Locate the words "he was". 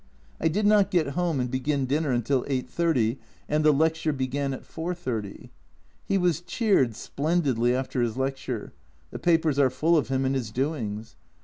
6.03-6.41